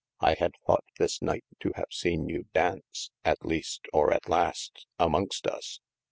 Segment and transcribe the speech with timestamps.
[0.19, 4.87] I hadde thought this night to have seene you daunce (at least or at last)
[4.97, 5.79] amongst us